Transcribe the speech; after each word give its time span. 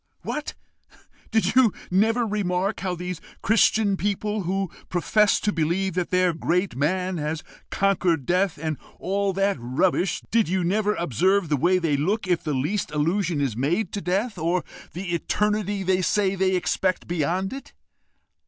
"What! 0.23 0.55
did 1.29 1.53
you 1.55 1.71
never 1.91 2.25
remark 2.25 2.79
how 2.79 2.95
these 2.95 3.21
Christian 3.43 3.95
people, 3.97 4.41
who 4.45 4.71
profess 4.89 5.39
to 5.41 5.51
believe 5.51 5.93
that 5.93 6.09
their 6.09 6.33
great 6.33 6.75
man 6.75 7.17
has 7.17 7.43
conquered 7.69 8.25
death, 8.25 8.57
and 8.57 8.77
all 8.97 9.31
that 9.33 9.57
rubbish 9.59 10.23
did 10.31 10.49
you 10.49 10.63
never 10.63 10.95
observe 10.95 11.49
the 11.49 11.55
way 11.55 11.77
they 11.77 11.97
look 11.97 12.25
if 12.27 12.43
the 12.43 12.55
least 12.55 12.89
allusion 12.89 13.39
is 13.39 13.55
made 13.55 13.91
to 13.91 14.01
death, 14.01 14.39
or 14.39 14.63
the 14.93 15.13
eternity 15.13 15.83
they 15.83 16.01
say 16.01 16.33
they 16.33 16.55
expect 16.55 17.07
beyond 17.07 17.53
it? 17.53 17.71